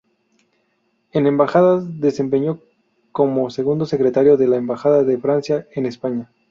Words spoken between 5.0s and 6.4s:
de Francia en España.